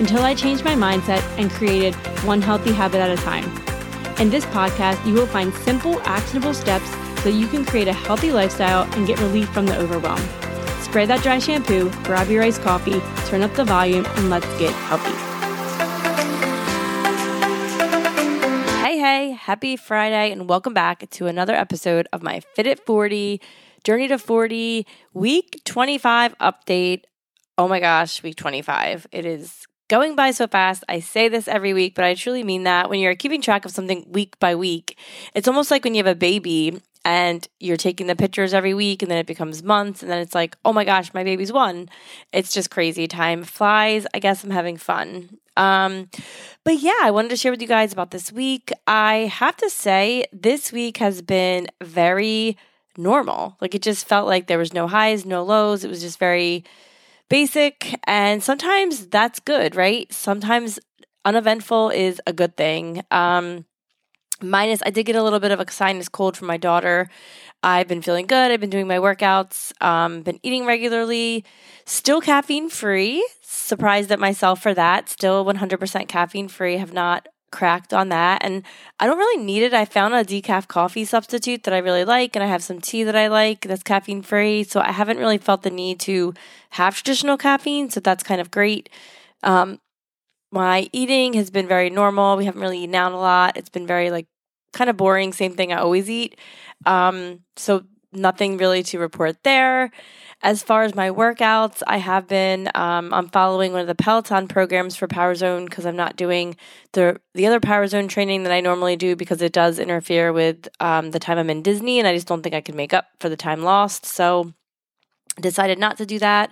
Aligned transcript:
until 0.00 0.22
I 0.22 0.34
changed 0.34 0.64
my 0.64 0.74
mindset 0.74 1.20
and 1.38 1.50
created 1.50 1.94
one 2.24 2.40
healthy 2.40 2.72
habit 2.72 3.00
at 3.00 3.10
a 3.10 3.22
time. 3.22 3.44
In 4.18 4.30
this 4.30 4.46
podcast, 4.46 5.06
you 5.06 5.12
will 5.12 5.26
find 5.26 5.52
simple, 5.52 6.00
actionable 6.04 6.54
steps 6.54 6.90
so 7.22 7.28
you 7.28 7.46
can 7.46 7.66
create 7.66 7.86
a 7.86 7.92
healthy 7.92 8.32
lifestyle 8.32 8.90
and 8.94 9.06
get 9.06 9.20
relief 9.20 9.50
from 9.50 9.66
the 9.66 9.76
overwhelm. 9.76 10.18
Spray 10.80 11.04
that 11.04 11.22
dry 11.22 11.38
shampoo, 11.38 11.90
grab 12.04 12.30
your 12.30 12.42
iced 12.42 12.62
coffee, 12.62 12.98
turn 13.26 13.42
up 13.42 13.52
the 13.52 13.64
volume, 13.64 14.06
and 14.16 14.30
let's 14.30 14.46
get 14.58 14.72
healthy. 14.88 15.10
Hey, 18.82 18.98
hey, 18.98 19.32
happy 19.32 19.76
Friday, 19.76 20.32
and 20.32 20.48
welcome 20.48 20.72
back 20.72 21.10
to 21.10 21.26
another 21.26 21.54
episode 21.54 22.08
of 22.10 22.22
my 22.22 22.40
Fit 22.40 22.66
at 22.66 22.80
40 22.86 23.38
Journey 23.84 24.08
to 24.08 24.18
40 24.18 24.86
Week 25.12 25.60
25 25.66 26.38
update. 26.38 27.02
Oh 27.58 27.68
my 27.68 27.80
gosh, 27.80 28.22
week 28.22 28.36
25. 28.36 29.06
It 29.12 29.26
is 29.26 29.66
going 29.90 30.14
by 30.14 30.30
so 30.30 30.46
fast. 30.46 30.84
I 30.88 31.00
say 31.00 31.28
this 31.28 31.48
every 31.48 31.74
week, 31.74 31.96
but 31.96 32.04
I 32.04 32.14
truly 32.14 32.44
mean 32.44 32.62
that. 32.62 32.88
When 32.88 33.00
you're 33.00 33.16
keeping 33.16 33.42
track 33.42 33.64
of 33.64 33.72
something 33.72 34.06
week 34.08 34.38
by 34.38 34.54
week, 34.54 34.96
it's 35.34 35.48
almost 35.48 35.72
like 35.72 35.82
when 35.82 35.94
you 35.94 35.98
have 36.04 36.12
a 36.12 36.14
baby 36.14 36.80
and 37.04 37.46
you're 37.58 37.76
taking 37.76 38.06
the 38.06 38.14
pictures 38.14 38.54
every 38.54 38.72
week 38.72 39.02
and 39.02 39.10
then 39.10 39.18
it 39.18 39.26
becomes 39.26 39.64
months 39.64 40.00
and 40.00 40.10
then 40.10 40.20
it's 40.20 40.34
like, 40.34 40.56
oh 40.64 40.72
my 40.72 40.84
gosh, 40.84 41.12
my 41.12 41.24
baby's 41.24 41.52
one. 41.52 41.88
It's 42.32 42.54
just 42.54 42.70
crazy. 42.70 43.08
Time 43.08 43.42
flies. 43.42 44.06
I 44.14 44.20
guess 44.20 44.44
I'm 44.44 44.50
having 44.50 44.76
fun. 44.76 45.38
Um, 45.56 46.08
but 46.62 46.78
yeah, 46.78 47.00
I 47.02 47.10
wanted 47.10 47.30
to 47.30 47.36
share 47.36 47.50
with 47.50 47.60
you 47.60 47.66
guys 47.66 47.92
about 47.92 48.12
this 48.12 48.30
week. 48.30 48.70
I 48.86 49.32
have 49.32 49.56
to 49.56 49.68
say, 49.68 50.24
this 50.32 50.70
week 50.70 50.98
has 50.98 51.20
been 51.20 51.66
very 51.82 52.56
normal. 52.96 53.56
Like 53.60 53.74
it 53.74 53.82
just 53.82 54.06
felt 54.06 54.28
like 54.28 54.46
there 54.46 54.58
was 54.58 54.72
no 54.72 54.86
highs, 54.86 55.26
no 55.26 55.42
lows. 55.42 55.82
It 55.82 55.90
was 55.90 56.00
just 56.00 56.20
very 56.20 56.64
basic. 57.30 57.98
And 58.04 58.42
sometimes 58.42 59.06
that's 59.06 59.40
good, 59.40 59.74
right? 59.74 60.12
Sometimes 60.12 60.78
uneventful 61.24 61.88
is 61.88 62.20
a 62.26 62.34
good 62.34 62.58
thing. 62.58 63.02
Um, 63.10 63.64
minus, 64.42 64.82
I 64.84 64.90
did 64.90 65.06
get 65.06 65.16
a 65.16 65.22
little 65.22 65.40
bit 65.40 65.50
of 65.50 65.60
a 65.60 65.70
sinus 65.70 66.10
cold 66.10 66.36
from 66.36 66.48
my 66.48 66.58
daughter. 66.58 67.08
I've 67.62 67.88
been 67.88 68.02
feeling 68.02 68.26
good. 68.26 68.50
I've 68.50 68.60
been 68.60 68.70
doing 68.70 68.88
my 68.88 68.96
workouts, 68.96 69.72
um, 69.82 70.22
been 70.22 70.40
eating 70.42 70.66
regularly, 70.66 71.44
still 71.84 72.20
caffeine 72.20 72.68
free. 72.68 73.26
Surprised 73.42 74.10
at 74.10 74.18
myself 74.18 74.62
for 74.62 74.74
that. 74.74 75.08
Still 75.08 75.44
100% 75.44 76.08
caffeine 76.08 76.48
free. 76.48 76.78
Have 76.78 76.92
not 76.92 77.28
cracked 77.50 77.92
on 77.92 78.08
that. 78.10 78.42
And 78.44 78.62
I 78.98 79.06
don't 79.06 79.18
really 79.18 79.42
need 79.42 79.62
it. 79.62 79.74
I 79.74 79.84
found 79.84 80.14
a 80.14 80.24
decaf 80.24 80.68
coffee 80.68 81.04
substitute 81.04 81.64
that 81.64 81.74
I 81.74 81.78
really 81.78 82.04
like, 82.04 82.36
and 82.36 82.42
I 82.42 82.46
have 82.46 82.62
some 82.62 82.80
tea 82.80 83.02
that 83.04 83.16
I 83.16 83.28
like 83.28 83.62
that's 83.62 83.82
caffeine 83.82 84.22
free. 84.22 84.64
So 84.64 84.80
I 84.80 84.92
haven't 84.92 85.18
really 85.18 85.38
felt 85.38 85.62
the 85.62 85.70
need 85.70 86.00
to 86.00 86.34
have 86.70 86.94
traditional 86.94 87.36
caffeine. 87.36 87.90
So 87.90 88.00
that's 88.00 88.22
kind 88.22 88.40
of 88.40 88.50
great. 88.50 88.88
Um, 89.42 89.80
my 90.52 90.88
eating 90.92 91.34
has 91.34 91.50
been 91.50 91.68
very 91.68 91.90
normal. 91.90 92.36
We 92.36 92.44
haven't 92.44 92.60
really 92.60 92.78
eaten 92.78 92.94
out 92.94 93.12
a 93.12 93.16
lot. 93.16 93.56
It's 93.56 93.68
been 93.68 93.86
very 93.86 94.10
like 94.10 94.26
kind 94.72 94.90
of 94.90 94.96
boring, 94.96 95.32
same 95.32 95.54
thing 95.54 95.72
I 95.72 95.76
always 95.76 96.08
eat. 96.10 96.38
Um, 96.86 97.40
so 97.56 97.84
nothing 98.12 98.56
really 98.56 98.82
to 98.84 98.98
report 98.98 99.42
there. 99.42 99.90
As 100.42 100.62
far 100.62 100.84
as 100.84 100.94
my 100.94 101.10
workouts, 101.10 101.82
I 101.86 101.98
have 101.98 102.26
been 102.26 102.70
um, 102.74 103.12
I'm 103.12 103.28
following 103.28 103.72
one 103.72 103.82
of 103.82 103.86
the 103.86 103.94
Peloton 103.94 104.48
programs 104.48 104.96
for 104.96 105.06
Power 105.06 105.34
Zone 105.34 105.66
because 105.66 105.84
I'm 105.84 105.96
not 105.96 106.16
doing 106.16 106.56
the 106.92 107.20
the 107.34 107.46
other 107.46 107.60
Power 107.60 107.86
Zone 107.86 108.08
training 108.08 108.44
that 108.44 108.52
I 108.52 108.60
normally 108.60 108.96
do 108.96 109.16
because 109.16 109.42
it 109.42 109.52
does 109.52 109.78
interfere 109.78 110.32
with 110.32 110.68
um, 110.80 111.10
the 111.10 111.18
time 111.18 111.36
I'm 111.36 111.50
in 111.50 111.62
Disney, 111.62 111.98
and 111.98 112.08
I 112.08 112.14
just 112.14 112.26
don't 112.26 112.42
think 112.42 112.54
I 112.54 112.62
can 112.62 112.74
make 112.74 112.94
up 112.94 113.08
for 113.20 113.28
the 113.28 113.36
time 113.36 113.62
lost. 113.62 114.06
So 114.06 114.54
decided 115.40 115.78
not 115.78 115.98
to 115.98 116.06
do 116.06 116.18
that. 116.18 116.50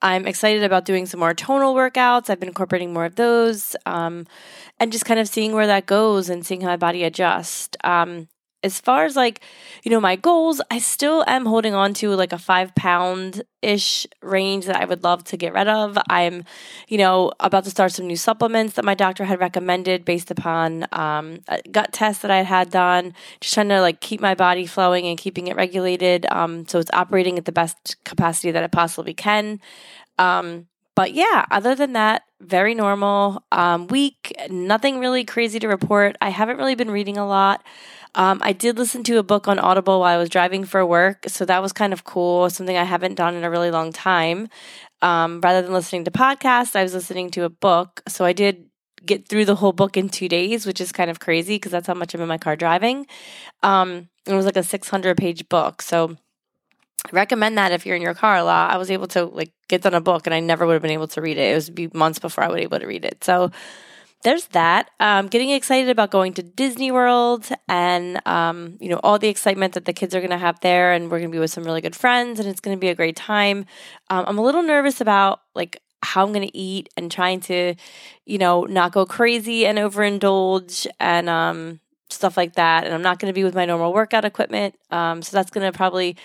I'm 0.00 0.26
excited 0.26 0.62
about 0.62 0.84
doing 0.84 1.06
some 1.06 1.20
more 1.20 1.34
tonal 1.34 1.74
workouts. 1.74 2.30
I've 2.30 2.38
been 2.38 2.48
incorporating 2.48 2.92
more 2.92 3.04
of 3.04 3.16
those, 3.16 3.74
um, 3.84 4.26
and 4.78 4.92
just 4.92 5.04
kind 5.04 5.18
of 5.18 5.28
seeing 5.28 5.52
where 5.52 5.66
that 5.66 5.86
goes 5.86 6.28
and 6.28 6.46
seeing 6.46 6.60
how 6.60 6.68
my 6.68 6.76
body 6.76 7.04
adjusts. 7.04 7.76
Um, 7.82 8.28
as 8.68 8.80
far 8.80 9.06
as 9.06 9.16
like, 9.16 9.40
you 9.82 9.90
know, 9.90 10.00
my 10.00 10.14
goals, 10.14 10.60
I 10.70 10.78
still 10.78 11.24
am 11.26 11.46
holding 11.46 11.74
on 11.74 11.94
to 11.94 12.10
like 12.10 12.34
a 12.34 12.38
five 12.38 12.74
pound 12.74 13.42
ish 13.62 14.06
range 14.22 14.66
that 14.66 14.76
I 14.76 14.84
would 14.84 15.02
love 15.02 15.24
to 15.24 15.38
get 15.38 15.54
rid 15.54 15.68
of. 15.68 15.96
I'm, 16.10 16.44
you 16.86 16.98
know, 16.98 17.32
about 17.40 17.64
to 17.64 17.70
start 17.70 17.92
some 17.92 18.06
new 18.06 18.16
supplements 18.16 18.74
that 18.74 18.84
my 18.84 18.94
doctor 18.94 19.24
had 19.24 19.40
recommended 19.40 20.04
based 20.04 20.30
upon 20.30 20.86
um, 20.92 21.40
a 21.48 21.62
gut 21.70 21.92
test 21.94 22.20
that 22.22 22.30
I 22.30 22.42
had 22.42 22.70
done. 22.70 23.14
Just 23.40 23.54
trying 23.54 23.70
to 23.70 23.80
like 23.80 24.00
keep 24.00 24.20
my 24.20 24.34
body 24.34 24.66
flowing 24.66 25.06
and 25.06 25.16
keeping 25.16 25.46
it 25.46 25.56
regulated. 25.56 26.26
Um, 26.30 26.68
so 26.68 26.78
it's 26.78 26.90
operating 26.92 27.38
at 27.38 27.46
the 27.46 27.52
best 27.52 27.96
capacity 28.04 28.50
that 28.50 28.62
it 28.62 28.70
possibly 28.70 29.14
can. 29.14 29.60
Um, 30.18 30.66
but 30.98 31.14
yeah, 31.14 31.46
other 31.52 31.76
than 31.76 31.92
that, 31.92 32.24
very 32.40 32.74
normal 32.74 33.44
um, 33.52 33.86
week. 33.86 34.34
Nothing 34.50 34.98
really 34.98 35.24
crazy 35.24 35.60
to 35.60 35.68
report. 35.68 36.16
I 36.20 36.30
haven't 36.30 36.56
really 36.56 36.74
been 36.74 36.90
reading 36.90 37.16
a 37.16 37.24
lot. 37.24 37.62
Um, 38.16 38.40
I 38.42 38.52
did 38.52 38.78
listen 38.78 39.04
to 39.04 39.18
a 39.18 39.22
book 39.22 39.46
on 39.46 39.60
Audible 39.60 40.00
while 40.00 40.12
I 40.12 40.18
was 40.18 40.28
driving 40.28 40.64
for 40.64 40.84
work, 40.84 41.26
so 41.28 41.44
that 41.44 41.62
was 41.62 41.72
kind 41.72 41.92
of 41.92 42.02
cool. 42.02 42.50
Something 42.50 42.76
I 42.76 42.82
haven't 42.82 43.14
done 43.14 43.36
in 43.36 43.44
a 43.44 43.50
really 43.50 43.70
long 43.70 43.92
time. 43.92 44.48
Um, 45.00 45.40
rather 45.40 45.62
than 45.62 45.72
listening 45.72 46.02
to 46.02 46.10
podcasts, 46.10 46.74
I 46.74 46.82
was 46.82 46.94
listening 46.94 47.30
to 47.30 47.44
a 47.44 47.48
book. 47.48 48.02
So 48.08 48.24
I 48.24 48.32
did 48.32 48.68
get 49.06 49.28
through 49.28 49.44
the 49.44 49.54
whole 49.54 49.72
book 49.72 49.96
in 49.96 50.08
two 50.08 50.28
days, 50.28 50.66
which 50.66 50.80
is 50.80 50.90
kind 50.90 51.12
of 51.12 51.20
crazy 51.20 51.54
because 51.54 51.70
that's 51.70 51.86
how 51.86 51.94
much 51.94 52.12
I'm 52.12 52.22
in 52.22 52.26
my 52.26 52.38
car 52.38 52.56
driving. 52.56 53.06
Um, 53.62 54.08
it 54.26 54.34
was 54.34 54.46
like 54.46 54.56
a 54.56 54.64
600 54.64 55.16
page 55.16 55.48
book. 55.48 55.80
So 55.80 56.16
I 57.06 57.10
recommend 57.12 57.58
that 57.58 57.72
if 57.72 57.86
you're 57.86 57.96
in 57.96 58.02
your 58.02 58.14
car 58.14 58.36
a 58.36 58.44
lot. 58.44 58.72
I 58.72 58.76
was 58.76 58.90
able 58.90 59.06
to 59.08 59.24
like 59.26 59.52
get 59.68 59.82
done 59.82 59.94
a 59.94 60.00
book 60.00 60.26
and 60.26 60.34
I 60.34 60.40
never 60.40 60.66
would 60.66 60.74
have 60.74 60.82
been 60.82 60.90
able 60.90 61.08
to 61.08 61.20
read 61.20 61.38
it. 61.38 61.52
It 61.52 61.54
was 61.54 61.70
be 61.70 61.90
months 61.94 62.18
before 62.18 62.44
I 62.44 62.48
would 62.48 62.56
be 62.56 62.62
able 62.62 62.80
to 62.80 62.86
read 62.86 63.04
it. 63.04 63.22
So 63.24 63.50
there's 64.24 64.46
that. 64.48 64.90
Um, 64.98 65.28
getting 65.28 65.50
excited 65.50 65.90
about 65.90 66.10
going 66.10 66.34
to 66.34 66.42
Disney 66.42 66.90
World 66.90 67.48
and, 67.68 68.20
um, 68.26 68.76
you 68.80 68.88
know, 68.88 69.00
all 69.04 69.18
the 69.18 69.28
excitement 69.28 69.74
that 69.74 69.84
the 69.84 69.92
kids 69.92 70.14
are 70.14 70.20
going 70.20 70.30
to 70.30 70.38
have 70.38 70.58
there. 70.60 70.92
And 70.92 71.04
we're 71.04 71.18
going 71.18 71.30
to 71.30 71.34
be 71.34 71.38
with 71.38 71.52
some 71.52 71.64
really 71.64 71.80
good 71.80 71.94
friends 71.94 72.40
and 72.40 72.48
it's 72.48 72.60
going 72.60 72.76
to 72.76 72.80
be 72.80 72.88
a 72.88 72.94
great 72.96 73.16
time. 73.16 73.64
Um, 74.10 74.24
I'm 74.26 74.38
a 74.38 74.42
little 74.42 74.62
nervous 74.62 75.00
about 75.00 75.40
like 75.54 75.80
how 76.02 76.24
I'm 76.24 76.32
going 76.32 76.46
to 76.46 76.56
eat 76.56 76.88
and 76.96 77.10
trying 77.10 77.40
to, 77.42 77.74
you 78.26 78.38
know, 78.38 78.64
not 78.64 78.92
go 78.92 79.06
crazy 79.06 79.66
and 79.66 79.78
overindulge 79.78 80.88
and, 80.98 81.28
um, 81.28 81.80
stuff 82.10 82.36
like 82.36 82.54
that. 82.54 82.84
And 82.84 82.94
I'm 82.94 83.02
not 83.02 83.18
going 83.18 83.30
to 83.30 83.34
be 83.34 83.44
with 83.44 83.54
my 83.54 83.64
normal 83.64 83.92
workout 83.92 84.24
equipment. 84.24 84.74
Um, 84.90 85.22
so 85.22 85.36
that's 85.36 85.50
going 85.50 85.70
to 85.70 85.76
probably 85.76 86.16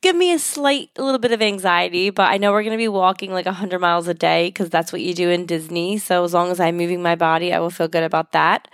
give 0.00 0.14
me 0.14 0.32
a 0.32 0.38
slight, 0.38 0.90
a 0.96 1.02
little 1.02 1.18
bit 1.18 1.32
of 1.32 1.42
anxiety. 1.42 2.10
But 2.10 2.30
I 2.30 2.36
know 2.36 2.52
we're 2.52 2.62
going 2.62 2.72
to 2.72 2.78
be 2.78 2.88
walking 2.88 3.32
like 3.32 3.46
100 3.46 3.78
miles 3.78 4.06
a 4.08 4.14
day 4.14 4.48
because 4.48 4.70
that's 4.70 4.92
what 4.92 5.02
you 5.02 5.14
do 5.14 5.30
in 5.30 5.46
Disney. 5.46 5.98
So 5.98 6.24
as 6.24 6.32
long 6.32 6.50
as 6.50 6.60
I'm 6.60 6.76
moving 6.76 7.02
my 7.02 7.16
body, 7.16 7.52
I 7.52 7.58
will 7.58 7.70
feel 7.70 7.88
good 7.88 8.04
about 8.04 8.32
that. 8.32 8.68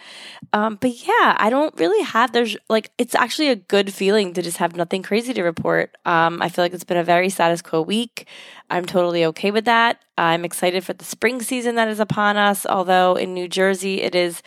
Um, 0.52 0.76
but 0.80 0.90
yeah, 0.90 1.36
I 1.38 1.48
don't 1.50 1.74
really 1.78 2.04
have, 2.04 2.32
there's 2.32 2.56
like, 2.68 2.90
it's 2.98 3.14
actually 3.14 3.48
a 3.48 3.56
good 3.56 3.92
feeling 3.94 4.34
to 4.34 4.42
just 4.42 4.58
have 4.58 4.76
nothing 4.76 5.02
crazy 5.02 5.32
to 5.34 5.42
report. 5.42 5.96
Um, 6.04 6.42
I 6.42 6.48
feel 6.48 6.64
like 6.64 6.74
it's 6.74 6.84
been 6.84 6.96
a 6.96 7.04
very 7.04 7.30
status 7.30 7.62
quo 7.62 7.82
week. 7.82 8.26
I'm 8.68 8.84
totally 8.84 9.24
okay 9.26 9.50
with 9.50 9.64
that. 9.64 10.00
I'm 10.20 10.44
excited 10.44 10.84
for 10.84 10.92
the 10.92 11.04
spring 11.04 11.40
season 11.40 11.76
that 11.76 11.88
is 11.88 11.98
upon 11.98 12.36
us, 12.36 12.66
although 12.66 13.14
in 13.14 13.32
New 13.32 13.48
Jersey 13.48 14.02
it 14.02 14.14
is 14.14 14.42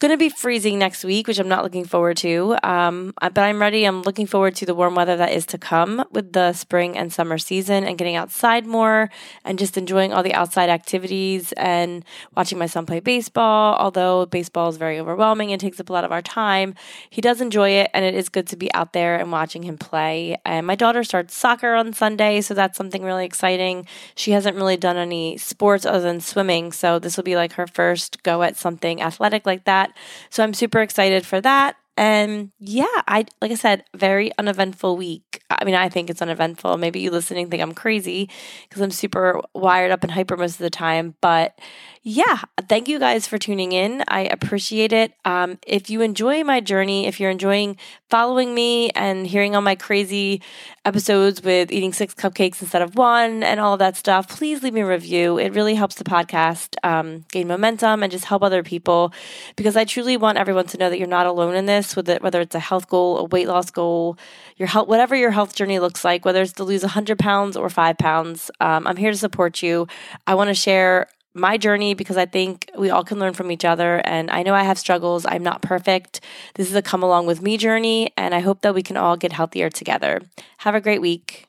going 0.00 0.10
to 0.10 0.18
be 0.18 0.28
freezing 0.28 0.80
next 0.80 1.04
week, 1.04 1.28
which 1.28 1.38
I'm 1.38 1.46
not 1.46 1.62
looking 1.62 1.84
forward 1.84 2.16
to. 2.18 2.56
Um, 2.64 3.14
but 3.20 3.38
I'm 3.38 3.60
ready. 3.60 3.84
I'm 3.84 4.02
looking 4.02 4.26
forward 4.26 4.56
to 4.56 4.66
the 4.66 4.74
warm 4.74 4.96
weather 4.96 5.16
that 5.16 5.30
is 5.30 5.46
to 5.46 5.58
come 5.58 6.04
with 6.10 6.32
the 6.32 6.52
spring 6.54 6.98
and 6.98 7.12
summer 7.12 7.38
season 7.38 7.84
and 7.84 7.96
getting 7.96 8.16
outside 8.16 8.66
more 8.66 9.10
and 9.44 9.60
just 9.60 9.78
enjoying 9.78 10.12
all 10.12 10.24
the 10.24 10.34
outside 10.34 10.68
activities 10.68 11.52
and 11.52 12.04
watching 12.36 12.58
my 12.58 12.66
son 12.66 12.84
play 12.84 12.98
baseball. 12.98 13.76
Although 13.76 14.26
baseball 14.26 14.68
is 14.70 14.76
very 14.76 14.98
overwhelming 14.98 15.52
and 15.52 15.60
takes 15.60 15.78
up 15.78 15.88
a 15.88 15.92
lot 15.92 16.02
of 16.02 16.10
our 16.10 16.22
time, 16.22 16.74
he 17.10 17.20
does 17.20 17.40
enjoy 17.40 17.70
it 17.70 17.88
and 17.94 18.04
it 18.04 18.16
is 18.16 18.28
good 18.28 18.48
to 18.48 18.56
be 18.56 18.74
out 18.74 18.94
there 18.94 19.20
and 19.20 19.30
watching 19.30 19.62
him 19.62 19.78
play. 19.78 20.36
And 20.44 20.66
my 20.66 20.74
daughter 20.74 21.04
starts 21.04 21.36
soccer 21.36 21.74
on 21.74 21.92
Sunday, 21.92 22.40
so 22.40 22.54
that's 22.54 22.76
something 22.76 23.04
really 23.04 23.24
exciting. 23.24 23.86
She 24.16 24.32
hasn't 24.32 24.56
really 24.56 24.76
done 24.76 24.96
any 24.96 25.11
sports 25.38 25.86
other 25.86 26.00
than 26.00 26.20
swimming, 26.20 26.72
so 26.72 26.98
this 26.98 27.16
will 27.16 27.24
be 27.24 27.36
like 27.36 27.52
her 27.54 27.66
first 27.66 28.22
go 28.22 28.42
at 28.42 28.56
something 28.56 29.00
athletic 29.00 29.46
like 29.46 29.64
that. 29.64 29.96
So 30.30 30.42
I'm 30.42 30.54
super 30.54 30.80
excited 30.80 31.26
for 31.26 31.40
that. 31.40 31.76
And 31.96 32.52
yeah, 32.58 32.86
I 33.06 33.26
like 33.42 33.50
I 33.50 33.56
said, 33.56 33.84
very 33.94 34.32
uneventful 34.38 34.96
week. 34.96 35.42
I 35.50 35.64
mean, 35.64 35.74
I 35.74 35.90
think 35.90 36.08
it's 36.08 36.22
uneventful. 36.22 36.78
Maybe 36.78 37.00
you 37.00 37.10
listening 37.10 37.50
think 37.50 37.62
I'm 37.62 37.74
crazy 37.74 38.30
because 38.68 38.80
I'm 38.80 38.90
super 38.90 39.42
wired 39.54 39.90
up 39.90 40.02
and 40.02 40.10
hyper 40.10 40.36
most 40.36 40.54
of 40.54 40.64
the 40.64 40.70
time. 40.70 41.14
But 41.20 41.58
yeah, 42.04 42.40
thank 42.68 42.88
you 42.88 42.98
guys 42.98 43.28
for 43.28 43.38
tuning 43.38 43.70
in. 43.70 44.02
I 44.08 44.22
appreciate 44.22 44.92
it. 44.92 45.12
Um, 45.24 45.58
if 45.64 45.88
you 45.88 46.00
enjoy 46.00 46.42
my 46.42 46.58
journey, 46.58 47.06
if 47.06 47.20
you're 47.20 47.30
enjoying 47.30 47.76
following 48.10 48.56
me 48.56 48.90
and 48.90 49.24
hearing 49.24 49.54
all 49.54 49.62
my 49.62 49.76
crazy 49.76 50.42
episodes 50.84 51.44
with 51.44 51.70
eating 51.70 51.92
six 51.92 52.12
cupcakes 52.12 52.60
instead 52.60 52.82
of 52.82 52.96
one 52.96 53.44
and 53.44 53.60
all 53.60 53.76
that 53.76 53.96
stuff, 53.96 54.28
please 54.28 54.64
leave 54.64 54.74
me 54.74 54.80
a 54.80 54.86
review. 54.86 55.38
It 55.38 55.54
really 55.54 55.76
helps 55.76 55.94
the 55.94 56.02
podcast 56.02 56.74
um, 56.82 57.24
gain 57.30 57.46
momentum 57.46 58.02
and 58.02 58.10
just 58.10 58.24
help 58.24 58.42
other 58.42 58.64
people 58.64 59.12
because 59.54 59.76
I 59.76 59.84
truly 59.84 60.16
want 60.16 60.38
everyone 60.38 60.66
to 60.66 60.78
know 60.78 60.90
that 60.90 60.98
you're 60.98 61.06
not 61.06 61.26
alone 61.26 61.54
in 61.54 61.66
this, 61.66 61.94
with 61.94 62.08
it, 62.08 62.20
whether 62.20 62.40
it's 62.40 62.56
a 62.56 62.60
health 62.60 62.88
goal, 62.88 63.18
a 63.18 63.24
weight 63.26 63.46
loss 63.46 63.70
goal, 63.70 64.18
your 64.56 64.66
health, 64.66 64.88
whatever 64.88 65.14
your 65.14 65.30
health 65.30 65.54
journey 65.54 65.78
looks 65.78 66.04
like, 66.04 66.24
whether 66.24 66.42
it's 66.42 66.54
to 66.54 66.64
lose 66.64 66.82
100 66.82 67.16
pounds 67.20 67.56
or 67.56 67.70
five 67.70 67.96
pounds. 67.96 68.50
Um, 68.58 68.88
I'm 68.88 68.96
here 68.96 69.12
to 69.12 69.16
support 69.16 69.62
you. 69.62 69.86
I 70.26 70.34
want 70.34 70.48
to 70.48 70.54
share 70.54 71.06
my 71.34 71.56
journey 71.56 71.94
because 71.94 72.16
I 72.16 72.26
think 72.26 72.70
we 72.76 72.90
all 72.90 73.04
can 73.04 73.18
learn 73.18 73.32
from 73.32 73.50
each 73.50 73.64
other. 73.64 73.98
And 74.04 74.30
I 74.30 74.42
know 74.42 74.54
I 74.54 74.62
have 74.62 74.78
struggles. 74.78 75.24
I'm 75.26 75.42
not 75.42 75.62
perfect. 75.62 76.20
This 76.54 76.68
is 76.68 76.74
a 76.74 76.82
come 76.82 77.02
along 77.02 77.26
with 77.26 77.42
me 77.42 77.56
journey. 77.56 78.12
And 78.16 78.34
I 78.34 78.40
hope 78.40 78.60
that 78.62 78.74
we 78.74 78.82
can 78.82 78.96
all 78.96 79.16
get 79.16 79.32
healthier 79.32 79.70
together. 79.70 80.22
Have 80.58 80.74
a 80.74 80.80
great 80.80 81.00
week. 81.00 81.46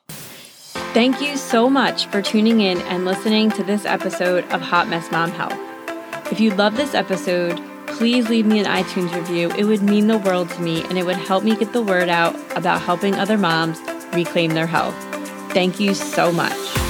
Thank 0.94 1.20
you 1.20 1.36
so 1.36 1.68
much 1.68 2.06
for 2.06 2.22
tuning 2.22 2.60
in 2.60 2.80
and 2.82 3.04
listening 3.04 3.50
to 3.52 3.64
this 3.64 3.84
episode 3.84 4.44
of 4.52 4.60
Hot 4.60 4.88
Mess 4.88 5.10
Mom 5.10 5.30
Health. 5.32 5.58
If 6.30 6.40
you 6.40 6.50
love 6.50 6.76
this 6.76 6.94
episode, 6.94 7.60
please 7.86 8.28
leave 8.28 8.46
me 8.46 8.60
an 8.60 8.66
iTunes 8.66 9.14
review. 9.14 9.50
It 9.52 9.64
would 9.64 9.82
mean 9.82 10.06
the 10.06 10.18
world 10.18 10.50
to 10.50 10.62
me 10.62 10.84
and 10.84 10.96
it 10.96 11.04
would 11.04 11.16
help 11.16 11.44
me 11.44 11.56
get 11.56 11.72
the 11.72 11.82
word 11.82 12.08
out 12.08 12.34
about 12.56 12.80
helping 12.80 13.14
other 13.14 13.36
moms 13.36 13.80
reclaim 14.12 14.54
their 14.54 14.66
health. 14.66 14.94
Thank 15.52 15.78
you 15.80 15.94
so 15.94 16.32
much. 16.32 16.83